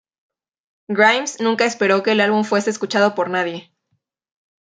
[0.89, 3.71] Grimes nunca esperó que el álbum fuese escuchado por nadie.